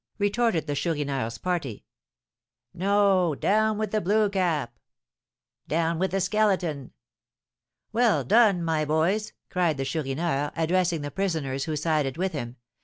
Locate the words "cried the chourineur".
9.51-10.53